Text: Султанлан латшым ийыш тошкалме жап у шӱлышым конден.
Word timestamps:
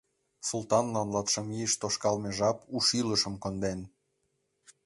Султанлан 0.47 1.07
латшым 1.15 1.47
ийыш 1.57 1.73
тошкалме 1.81 2.29
жап 2.37 2.57
у 2.75 2.77
шӱлышым 2.87 3.35
конден. 3.43 3.79